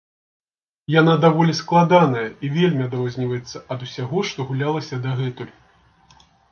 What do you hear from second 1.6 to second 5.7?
складаная і вельмі адрозніваецца ад усяго, што гулялася дагэтуль.